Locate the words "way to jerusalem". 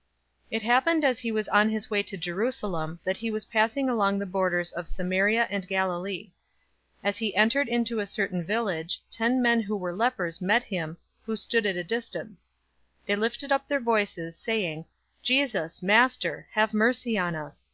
1.90-2.98